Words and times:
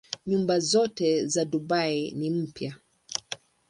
Nyumba 0.27 0.59
zote 0.59 1.27
za 1.27 1.45
Dubai 1.45 2.11
ni 2.11 2.29
mpya. 2.29 2.75